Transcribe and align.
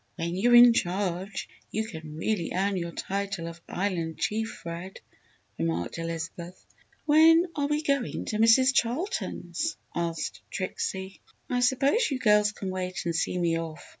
"When 0.15 0.35
you 0.35 0.51
are 0.53 0.55
in 0.55 0.73
charge, 0.73 1.47
you 1.69 1.85
can 1.85 2.15
really 2.17 2.51
earn 2.55 2.75
your 2.75 2.91
title 2.91 3.45
of 3.47 3.61
'Island 3.69 4.17
Chief,' 4.17 4.49
Fred," 4.63 4.99
remarked 5.59 5.99
Elizabeth. 5.99 6.65
"When 7.05 7.45
are 7.55 7.67
we 7.67 7.83
going 7.83 8.25
to 8.25 8.39
Mrs. 8.39 8.73
Charlton's?" 8.73 9.77
asked 9.93 10.41
Trixie. 10.49 11.21
"I 11.51 11.59
suppose 11.59 12.09
you 12.09 12.17
girls 12.17 12.51
can 12.51 12.71
wait 12.71 13.05
and 13.05 13.15
see 13.15 13.37
me 13.37 13.59
off. 13.59 13.87